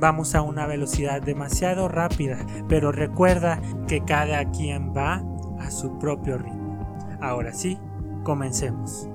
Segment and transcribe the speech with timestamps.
[0.00, 5.22] Vamos a una velocidad demasiado rápida, pero recuerda que cada quien va
[5.60, 6.96] a su propio ritmo.
[7.20, 7.78] Ahora sí,
[8.24, 9.08] comencemos.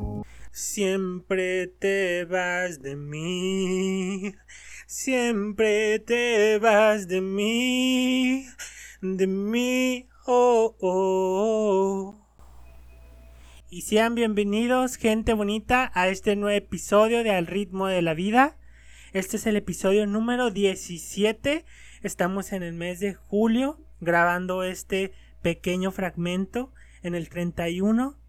[0.51, 4.33] Siempre te vas de mí,
[4.87, 8.45] siempre te vas de mí,
[9.01, 12.29] de mí, oh, oh.
[13.69, 18.58] Y sean bienvenidos, gente bonita, a este nuevo episodio de Al ritmo de la vida.
[19.11, 21.65] Este es el episodio número 17.
[22.03, 28.19] Estamos en el mes de julio grabando este pequeño fragmento en el 31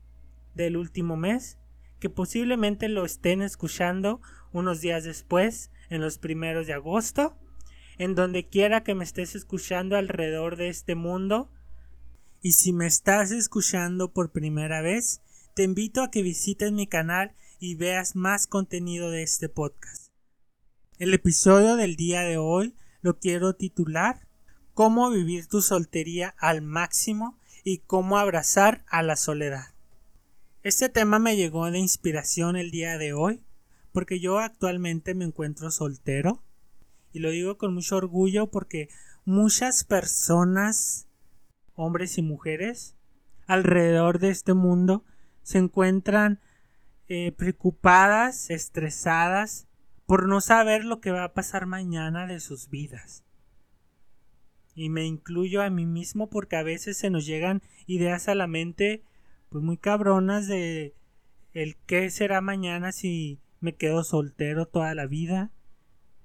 [0.54, 1.58] del último mes
[1.98, 7.36] que posiblemente lo estén escuchando unos días después, en los primeros de agosto,
[7.98, 11.50] en donde quiera que me estés escuchando alrededor de este mundo.
[12.40, 15.20] Y si me estás escuchando por primera vez,
[15.52, 19.99] te invito a que visites mi canal y veas más contenido de este podcast.
[21.00, 24.26] El episodio del día de hoy lo quiero titular
[24.74, 29.68] Cómo vivir tu soltería al máximo y cómo abrazar a la soledad.
[30.62, 33.42] Este tema me llegó de inspiración el día de hoy,
[33.92, 36.42] porque yo actualmente me encuentro soltero,
[37.14, 38.90] y lo digo con mucho orgullo porque
[39.24, 41.06] muchas personas,
[41.76, 42.94] hombres y mujeres,
[43.46, 45.06] alrededor de este mundo
[45.44, 46.40] se encuentran
[47.08, 49.66] eh, preocupadas, estresadas,
[50.10, 53.22] por no saber lo que va a pasar mañana de sus vidas.
[54.74, 58.48] Y me incluyo a mí mismo porque a veces se nos llegan ideas a la
[58.48, 59.04] mente
[59.50, 60.96] pues muy cabronas de
[61.52, 65.52] el qué será mañana si me quedo soltero toda la vida,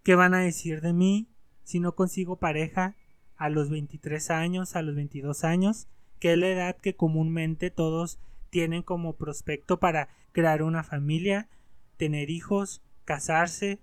[0.01, 1.27] qué van a decir de mí
[1.63, 2.95] si no consigo pareja
[3.35, 5.87] a los 23 años, a los 22 años,
[6.17, 8.17] que es la edad que comúnmente todos
[8.49, 11.49] tienen como prospecto para crear una familia,
[11.97, 13.79] tener hijos, casarse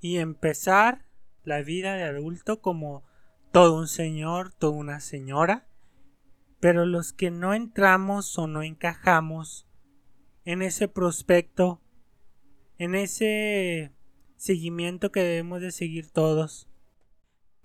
[0.00, 1.04] y empezar
[1.44, 3.04] la vida de adulto como
[3.52, 5.66] todo un señor, toda una señora
[6.60, 9.66] pero los que no entramos o no encajamos
[10.44, 11.80] en ese prospecto,
[12.78, 13.92] en ese
[14.36, 16.68] seguimiento que debemos de seguir todos,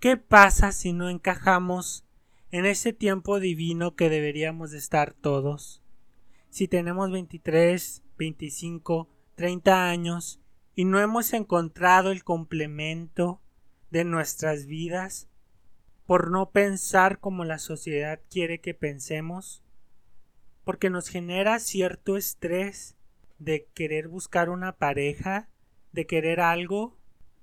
[0.00, 2.06] ¿qué pasa si no encajamos
[2.50, 5.82] en ese tiempo divino que deberíamos de estar todos?
[6.48, 10.40] Si tenemos 23, 25, 30 años
[10.76, 13.40] y no hemos encontrado el complemento
[13.90, 15.28] de nuestras vidas,
[16.04, 19.64] por no pensar como la sociedad quiere que pensemos,
[20.64, 22.94] porque nos genera cierto estrés
[23.38, 25.48] de querer buscar una pareja,
[25.92, 26.98] de querer algo,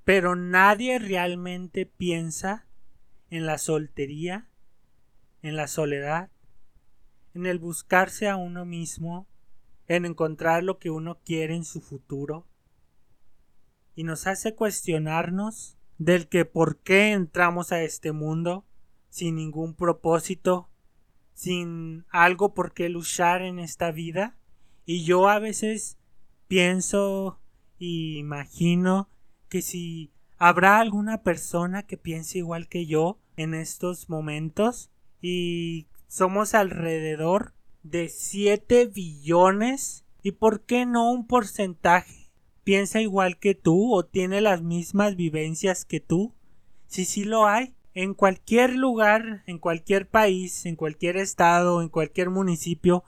[0.06, 2.68] pero nadie realmente piensa
[3.32, 4.48] en la soltería,
[5.42, 6.30] en la soledad,
[7.34, 9.28] en el buscarse a uno mismo,
[9.88, 12.46] en encontrar lo que uno quiere en su futuro,
[13.96, 18.66] y nos hace cuestionarnos del que por qué entramos a este mundo
[19.09, 20.70] sin ningún propósito,
[21.34, 24.36] sin algo por qué luchar en esta vida.
[24.86, 25.98] Y yo a veces
[26.48, 27.40] pienso
[27.78, 29.09] y imagino
[29.50, 34.90] que si habrá alguna persona que piense igual que yo en estos momentos
[35.22, 37.53] y somos alrededor
[37.84, 42.22] de 7 billones y por qué no un porcentaje
[42.63, 46.34] piensa igual que tú o tiene las mismas vivencias que tú?
[46.88, 47.75] Si sí lo hay.
[47.96, 53.03] En cualquier lugar, en cualquier país, en cualquier estado, en cualquier municipio,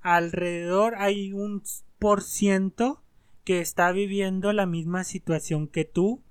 [0.00, 1.62] alrededor hay un
[1.98, 3.02] por ciento
[3.42, 6.22] que está viviendo la misma situación que tú,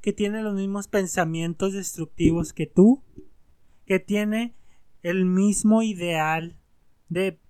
[0.00, 3.02] que tiene los mismos pensamientos destructivos que tú,
[3.84, 4.54] que tiene
[5.02, 6.56] el mismo ideal
[7.08, 7.40] de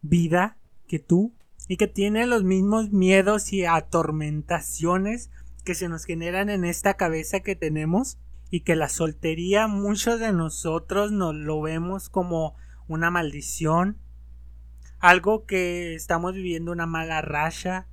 [0.00, 1.34] vida que tú,
[1.68, 5.30] y que tiene los mismos miedos y atormentaciones
[5.64, 8.18] que se nos generan en esta cabeza que tenemos
[8.50, 12.54] y que la soltería muchos de nosotros nos lo vemos como
[12.88, 13.98] una maldición,
[14.98, 17.86] algo que estamos viviendo una mala racha,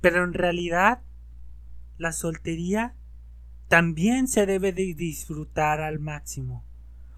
[0.00, 1.02] pero en realidad
[1.98, 2.94] la soltería
[3.68, 6.64] también se debe de disfrutar al máximo,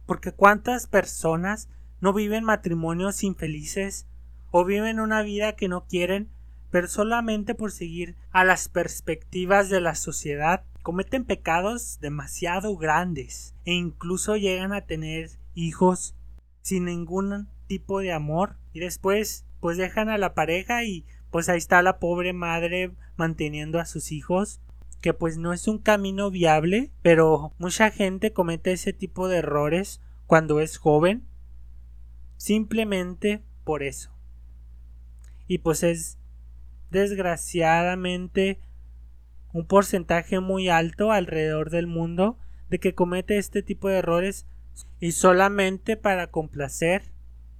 [0.07, 1.69] porque cuántas personas
[2.01, 4.09] no viven matrimonios infelices
[4.51, 6.29] o viven una vida que no quieren,
[6.71, 13.73] pero solamente por seguir a las perspectivas de la sociedad, cometen pecados demasiado grandes e
[13.73, 16.15] incluso llegan a tener hijos
[16.63, 21.59] sin ningún tipo de amor y después pues dejan a la pareja y pues ahí
[21.59, 24.61] está la pobre madre manteniendo a sus hijos
[25.01, 30.01] que pues no es un camino viable pero mucha gente comete ese tipo de errores
[30.27, 31.27] cuando es joven
[32.37, 34.11] simplemente por eso
[35.51, 36.17] y pues es
[36.93, 38.61] desgraciadamente
[39.53, 42.39] un porcentaje muy alto alrededor del mundo
[42.69, 44.47] de que comete este tipo de errores
[45.01, 47.03] y solamente para complacer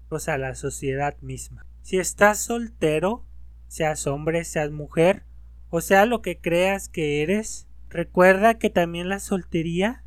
[0.09, 1.67] pues a la sociedad misma.
[1.83, 3.25] Si estás soltero,
[3.67, 5.25] seas hombre, seas mujer,
[5.69, 10.05] o sea lo que creas que eres, recuerda que también la soltería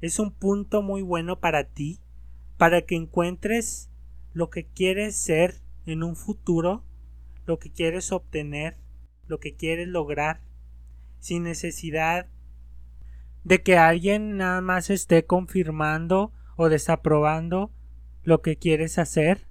[0.00, 2.00] es un punto muy bueno para ti,
[2.56, 3.90] para que encuentres
[4.32, 6.87] lo que quieres ser en un futuro,
[7.48, 8.76] lo que quieres obtener,
[9.26, 10.42] lo que quieres lograr,
[11.18, 12.26] sin necesidad
[13.42, 17.72] de que alguien nada más esté confirmando o desaprobando
[18.22, 19.46] lo que quieres hacer,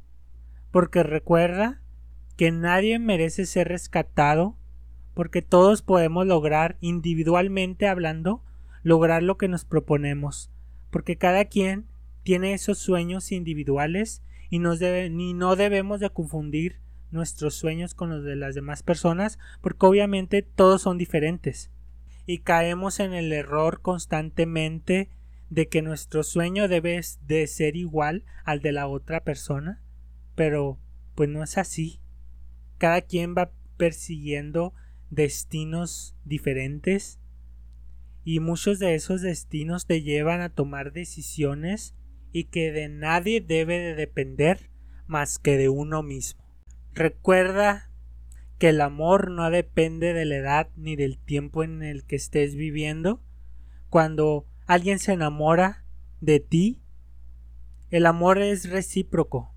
[0.69, 1.81] porque recuerda
[2.35, 4.55] que nadie merece ser rescatado,
[5.15, 8.43] porque todos podemos lograr individualmente hablando,
[8.83, 10.51] lograr lo que nos proponemos,
[10.91, 11.87] porque cada quien
[12.21, 14.21] tiene esos sueños individuales
[14.51, 16.79] y ni no debemos de confundir
[17.11, 21.71] nuestros sueños con los de las demás personas, porque obviamente todos son diferentes
[22.27, 25.09] y caemos en el error constantemente
[25.49, 29.81] de que nuestro sueño debe de ser igual al de la otra persona,
[30.35, 30.77] pero
[31.15, 32.01] pues no es así.
[32.77, 34.73] Cada quien va persiguiendo
[35.09, 37.19] destinos diferentes
[38.25, 41.95] y muchos de esos destinos te llevan a tomar decisiones
[42.33, 44.69] y que de nadie debe de depender
[45.07, 46.46] más que de uno mismo.
[46.97, 47.91] Recuerda
[48.57, 52.55] que el amor no depende de la edad ni del tiempo en el que estés
[52.55, 53.21] viviendo.
[53.91, 55.85] Cuando alguien se enamora
[56.21, 56.81] de ti,
[57.91, 59.53] el amor es recíproco.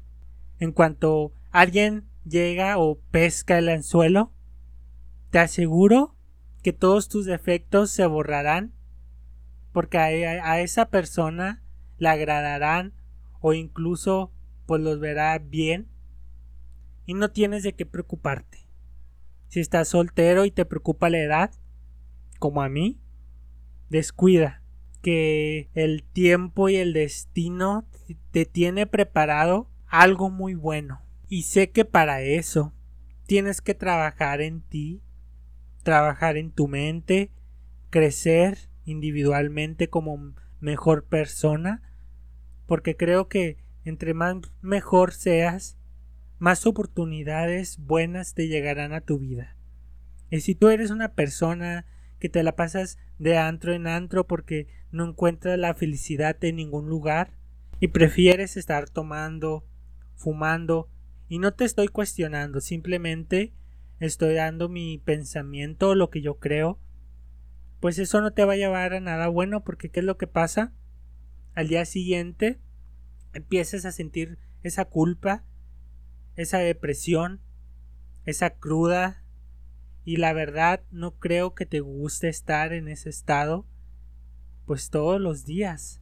[0.58, 4.34] En cuanto alguien llega o pesca el anzuelo,
[5.30, 6.14] te aseguro
[6.62, 8.74] que todos tus defectos se borrarán
[9.72, 11.62] porque a, esa persona
[11.96, 12.92] le agradarán
[13.40, 14.30] o incluso
[14.66, 15.89] pues los verá bien
[17.10, 18.68] y no tienes de qué preocuparte.
[19.48, 21.50] Si estás soltero y te preocupa la edad,
[22.38, 23.00] como a mí,
[23.88, 24.62] descuida
[25.02, 27.84] que el tiempo y el destino
[28.30, 31.02] te tiene preparado algo muy bueno.
[31.26, 32.72] Y sé que para eso
[33.26, 35.02] tienes que trabajar en ti,
[35.82, 37.32] trabajar en tu mente,
[37.90, 41.82] crecer individualmente como mejor persona,
[42.66, 45.76] porque creo que entre más mejor seas,
[46.40, 49.56] más oportunidades buenas te llegarán a tu vida.
[50.30, 51.84] Y si tú eres una persona
[52.18, 56.88] que te la pasas de antro en antro porque no encuentras la felicidad en ningún
[56.88, 57.34] lugar
[57.78, 59.66] y prefieres estar tomando,
[60.16, 60.88] fumando,
[61.28, 63.52] y no te estoy cuestionando, simplemente
[64.00, 66.80] estoy dando mi pensamiento, lo que yo creo,
[67.80, 70.26] pues eso no te va a llevar a nada bueno porque ¿qué es lo que
[70.26, 70.72] pasa?
[71.54, 72.58] Al día siguiente
[73.34, 75.44] empiezas a sentir esa culpa,
[76.40, 77.40] esa depresión,
[78.24, 79.22] esa cruda,
[80.04, 83.66] y la verdad no creo que te guste estar en ese estado,
[84.64, 86.00] pues todos los días.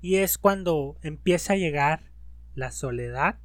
[0.00, 2.10] Y es cuando empieza a llegar
[2.54, 3.38] la soledad,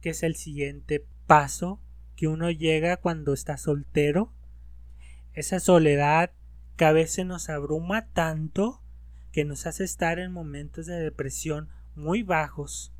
[0.00, 1.80] que es el siguiente paso
[2.16, 4.32] que uno llega cuando está soltero.
[5.32, 6.32] Esa soledad
[6.76, 8.82] que a veces nos abruma tanto
[9.32, 12.95] que nos hace estar en momentos de depresión muy bajos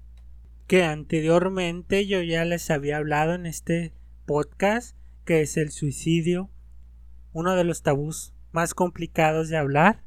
[0.67, 3.93] que anteriormente yo ya les había hablado en este
[4.27, 6.51] podcast, que es el suicidio,
[7.33, 10.03] uno de los tabús más complicados de hablar.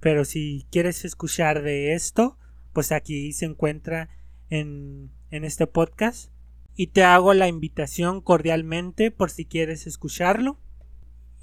[0.00, 2.38] Pero si quieres escuchar de esto,
[2.72, 4.10] pues aquí se encuentra
[4.50, 6.30] en, en este podcast.
[6.74, 10.60] Y te hago la invitación cordialmente por si quieres escucharlo.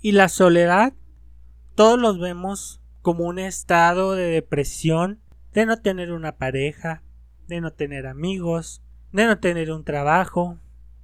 [0.01, 0.93] Y la soledad,
[1.73, 5.19] todos los vemos como un estado de depresión,
[5.53, 7.01] de no tener una pareja,
[7.47, 8.81] de no tener amigos,
[9.11, 10.59] de no tener un trabajo,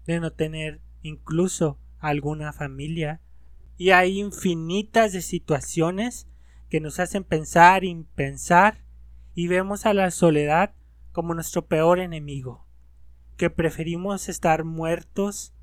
[0.05, 3.21] de no tener incluso alguna familia.
[3.77, 6.27] Y hay infinitas de situaciones
[6.69, 8.83] que nos hacen pensar y pensar
[9.33, 10.73] y vemos a la soledad
[11.11, 12.65] como nuestro peor enemigo,
[13.37, 15.53] que preferimos estar muertos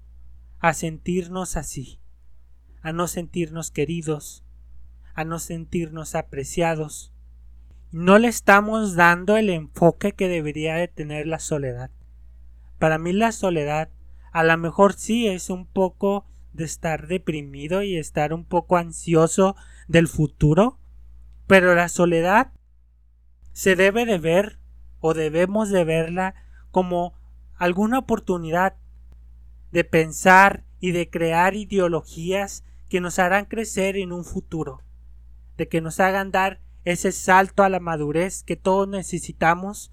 [0.59, 2.01] a sentirnos así,
[2.83, 4.45] a no sentirnos queridos,
[5.15, 7.13] a no sentirnos apreciados,
[7.93, 11.91] no le estamos dando el enfoque que debería de tener la soledad.
[12.79, 13.91] Para mí la soledad
[14.33, 19.57] a lo mejor sí es un poco de estar deprimido y estar un poco ansioso
[19.89, 20.79] del futuro,
[21.47, 22.53] pero la soledad
[23.53, 24.59] se debe de ver
[25.01, 26.35] o debemos de verla
[26.71, 27.15] como
[27.57, 28.77] alguna oportunidad
[29.73, 34.83] de pensar y de crear ideologías que nos harán crecer en un futuro,
[35.57, 39.93] de que nos hagan dar ese salto a la madurez que todos necesitamos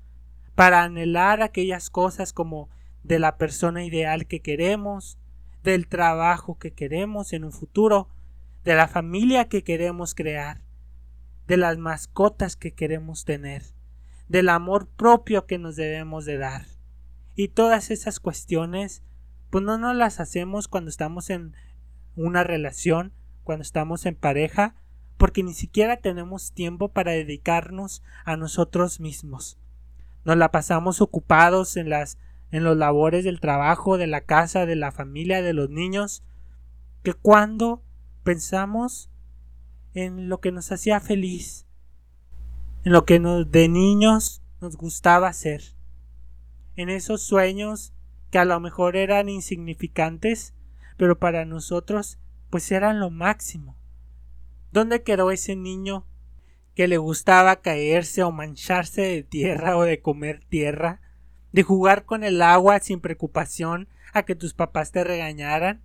[0.54, 2.70] para anhelar aquellas cosas como
[3.02, 5.18] de la persona ideal que queremos,
[5.64, 8.10] del trabajo que queremos en un futuro,
[8.64, 10.62] de la familia que queremos crear,
[11.48, 13.64] de las mascotas que queremos tener,
[14.30, 16.68] del amor propio que nos debemos de dar.
[17.34, 19.02] Y todas esas cuestiones,
[19.50, 21.56] pues no nos las hacemos cuando estamos en
[22.16, 24.76] una relación, cuando estamos en pareja,
[25.24, 29.58] porque ni siquiera tenemos tiempo para dedicarnos a nosotros mismos.
[30.25, 32.18] Nos la pasamos ocupados en las
[32.51, 36.25] en los labores del trabajo, de la casa, de la familia, de los niños,
[37.03, 37.82] que cuando
[38.25, 39.10] pensamos
[39.94, 41.68] en lo que nos hacía feliz,
[42.84, 45.63] en lo que nos, de niños nos gustaba hacer,
[46.75, 47.94] en esos sueños
[48.30, 50.53] que a lo mejor eran insignificantes,
[50.98, 53.77] pero para nosotros pues eran lo máximo.
[54.74, 56.06] ¿Dónde quedó ese niño
[56.75, 61.00] que le gustaba caerse o mancharse de tierra o de comer tierra?
[61.53, 65.82] de jugar con el agua sin preocupación a que tus papás te regañaran,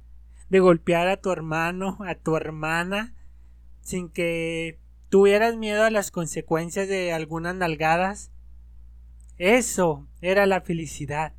[0.49, 3.15] de golpear a tu hermano, a tu hermana,
[3.83, 4.81] sin que
[5.11, 8.33] tuvieras miedo a las consecuencias de algunas nalgadas.
[9.37, 11.35] Eso era la felicidad.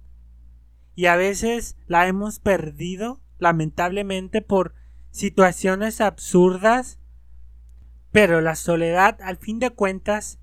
[0.95, 4.75] Y a veces la hemos perdido, lamentablemente, por
[5.09, 6.99] situaciones absurdas.
[8.11, 10.39] Pero la soledad, al fin de cuentas,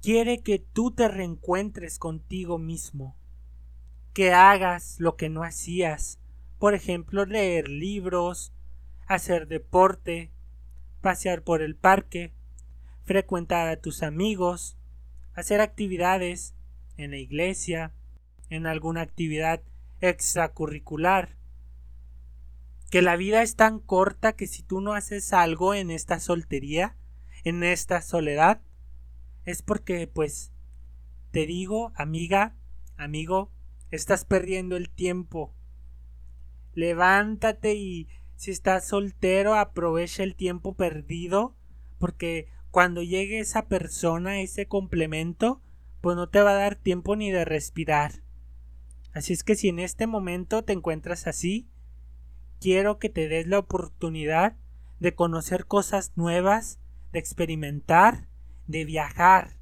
[0.00, 3.16] quiere que tú te reencuentres contigo mismo,
[4.14, 6.18] que hagas lo que no hacías,
[6.58, 8.52] por ejemplo, leer libros,
[9.06, 10.32] hacer deporte,
[11.00, 12.32] pasear por el parque,
[13.04, 14.76] frecuentar a tus amigos,
[15.34, 16.54] hacer actividades
[16.96, 17.92] en la iglesia,
[18.50, 19.62] en alguna actividad
[20.00, 21.37] extracurricular.
[22.90, 26.96] Que la vida es tan corta que si tú no haces algo en esta soltería,
[27.44, 28.62] en esta soledad,
[29.44, 30.52] es porque, pues,
[31.30, 32.56] te digo, amiga,
[32.96, 33.52] amigo,
[33.90, 35.54] estás perdiendo el tiempo.
[36.74, 41.56] Levántate y si estás soltero, aprovecha el tiempo perdido,
[41.98, 45.60] porque cuando llegue esa persona, ese complemento,
[46.00, 48.22] pues no te va a dar tiempo ni de respirar.
[49.12, 51.68] Así es que si en este momento te encuentras así,
[52.60, 54.56] quiero que te des la oportunidad
[55.00, 56.80] de conocer cosas nuevas,
[57.12, 58.28] de experimentar
[58.68, 59.56] de viajar.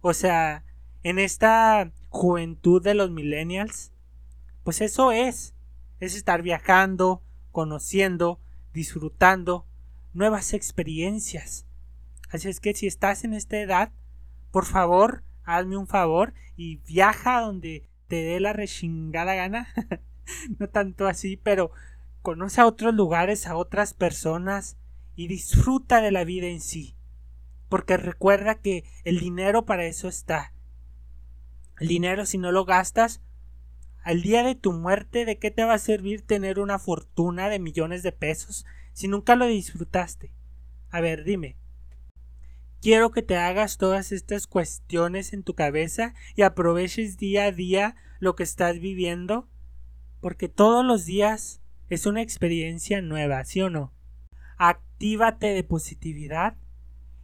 [0.00, 0.64] O sea,
[1.04, 3.92] en esta juventud de los millennials,
[4.64, 5.54] pues eso es,
[6.00, 8.40] es estar viajando, conociendo,
[8.72, 9.66] disfrutando
[10.12, 11.66] nuevas experiencias.
[12.30, 13.92] Así es que si estás en esta edad,
[14.50, 19.68] por favor, hazme un favor y viaja donde te dé la rechingada gana.
[20.58, 21.70] no tanto así, pero
[22.22, 24.76] conoce a otros lugares, a otras personas
[25.16, 26.98] y disfruta de la vida en sí
[27.68, 30.52] porque recuerda que el dinero para eso está.
[31.78, 33.20] El dinero si no lo gastas,
[34.02, 37.58] al día de tu muerte, ¿de qué te va a servir tener una fortuna de
[37.58, 40.32] millones de pesos si nunca lo disfrutaste?
[40.90, 41.56] A ver, dime.
[42.80, 47.96] Quiero que te hagas todas estas cuestiones en tu cabeza y aproveches día a día
[48.20, 49.48] lo que estás viviendo,
[50.20, 53.92] porque todos los días es una experiencia nueva, ¿sí o no?
[54.56, 56.56] Actívate de positividad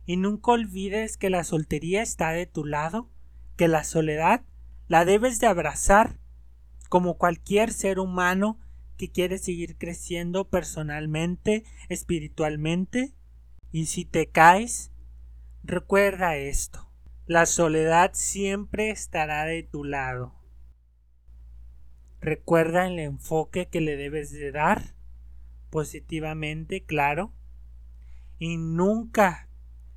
[0.06, 3.10] y nunca olvides que la soltería está de tu lado,
[3.56, 4.42] que la soledad
[4.88, 6.18] la debes de abrazar
[6.88, 8.60] como cualquier ser humano
[8.96, 13.14] que quiere seguir creciendo personalmente, espiritualmente.
[13.72, 14.92] Y si te caes,
[15.62, 16.88] recuerda esto.
[17.26, 20.34] La soledad siempre estará de tu lado.
[22.24, 24.94] Recuerda el enfoque que le debes de dar
[25.70, 27.32] positivamente, claro.
[28.38, 29.48] Y nunca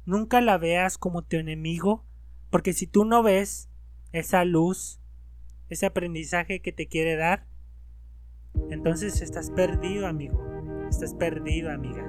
[0.08, 2.06] Nunca la veas como tu enemigo,
[2.50, 3.70] porque si tú no ves
[4.14, 5.02] esa luz,
[5.68, 7.46] ese aprendizaje que te quiere dar,
[8.70, 10.42] entonces estás perdido, amigo.
[10.90, 12.08] Estás perdido, amiga.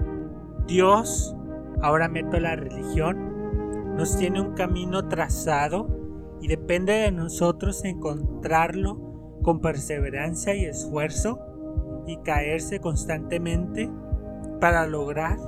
[0.69, 1.35] Dios,
[1.83, 9.08] ahora meto la religión, nos tiene un camino trazado y depende de nosotros encontrarlo
[9.43, 11.39] con perseverancia y esfuerzo
[12.07, 13.91] y caerse constantemente
[14.61, 15.39] para lograr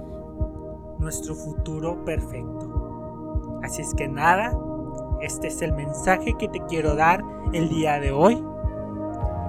[0.98, 3.60] nuestro futuro perfecto.
[3.62, 4.56] Así es que nada,
[5.20, 8.42] este es el mensaje que te quiero dar el día de hoy.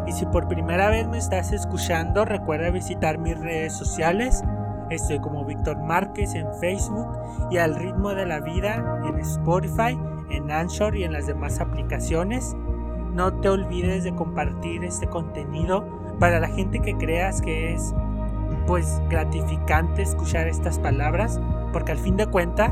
[0.07, 4.43] Y si por primera vez me estás escuchando, recuerda visitar mis redes sociales.
[4.89, 7.07] Estoy como Víctor Márquez en Facebook
[7.49, 9.97] y al ritmo de la vida en Spotify
[10.31, 12.55] en Anchor y en las demás aplicaciones.
[13.13, 15.85] No te olvides de compartir este contenido
[16.19, 17.93] para la gente que creas que es
[18.67, 21.41] pues gratificante escuchar estas palabras,
[21.73, 22.71] porque al fin de cuentas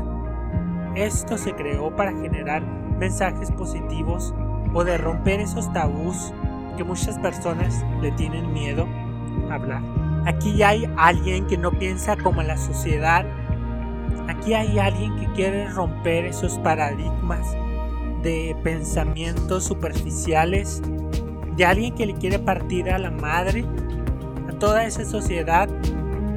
[0.94, 2.62] esto se creó para generar
[2.98, 4.34] mensajes positivos
[4.72, 6.32] o de romper esos tabús
[6.76, 8.86] que muchas personas le tienen miedo
[9.50, 9.82] a hablar.
[10.26, 13.26] Aquí hay alguien que no piensa como la sociedad.
[14.28, 17.56] Aquí hay alguien que quiere romper esos paradigmas
[18.22, 20.82] de pensamientos superficiales.
[21.56, 23.64] De alguien que le quiere partir a la madre.
[24.48, 25.68] A toda esa sociedad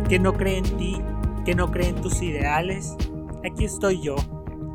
[0.07, 1.01] que no cree en ti,
[1.45, 2.95] que no cree en tus ideales.
[3.45, 4.15] Aquí estoy yo.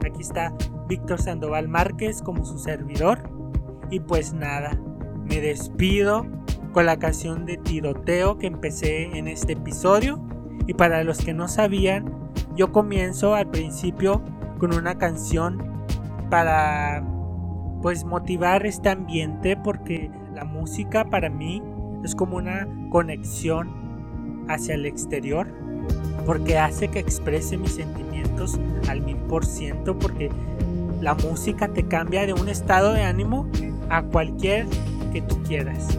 [0.04, 0.54] Aquí está
[0.88, 3.20] Víctor Sandoval Márquez como su servidor.
[3.90, 4.78] Y pues nada,
[5.24, 6.26] me despido
[6.72, 10.20] con la canción de tiroteo que empecé en este episodio.
[10.66, 12.12] Y para los que no sabían,
[12.56, 14.22] yo comienzo al principio
[14.58, 15.77] con una canción
[16.28, 17.04] para
[17.82, 21.62] pues motivar este ambiente porque la música para mí
[22.04, 25.46] es como una conexión hacia el exterior
[26.26, 28.58] porque hace que exprese mis sentimientos
[28.88, 30.30] al mil por ciento porque
[31.00, 33.48] la música te cambia de un estado de ánimo
[33.88, 34.66] a cualquier
[35.12, 35.98] que tú quieras.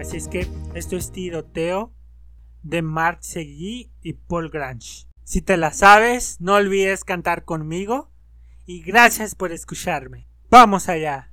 [0.00, 1.92] Así es que esto es tiroteo
[2.62, 5.06] de Mark Seguí y Paul Grange.
[5.24, 8.11] Si te la sabes, no olvides cantar conmigo
[8.66, 10.26] y gracias por escucharme.
[10.50, 11.31] ¡Vamos allá!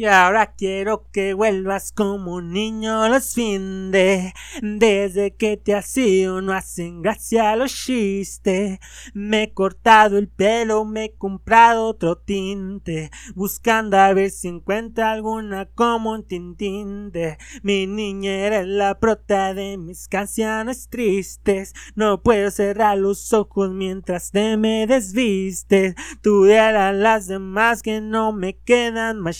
[0.00, 4.32] Y ahora quiero que vuelvas como un niño los finde.
[4.62, 8.78] Desde que te has ido no hacen gracia los chistes.
[9.12, 13.10] Me he cortado el pelo, me he comprado otro tinte.
[13.34, 19.52] Buscando a ver si encuentra alguna como un tintín de mi niña eres la prota
[19.52, 21.74] de mis canciones tristes.
[21.96, 25.96] No puedo cerrar los ojos mientras te me desvistes.
[26.22, 29.34] Tú a las demás que no me quedan más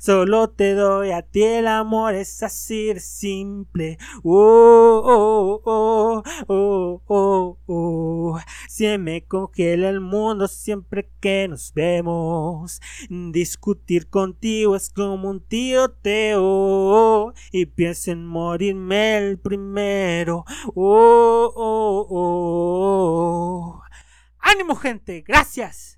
[0.00, 3.98] solo te doy a ti el amor, es así de simple.
[4.22, 8.40] Oh, oh, oh, oh, oh, oh.
[8.68, 12.80] Se me congela el mundo siempre que nos vemos.
[13.08, 20.44] Discutir contigo es como un tío teo y pienso en morirme el primero.
[20.74, 23.82] Oh, oh, oh.
[24.40, 25.96] Ánimo gente, gracias.